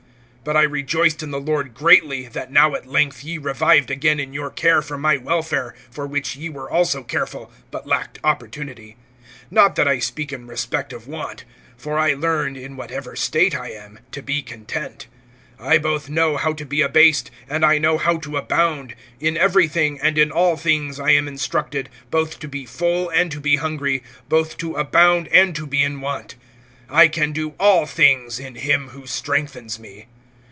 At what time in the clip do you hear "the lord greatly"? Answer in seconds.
1.29-2.27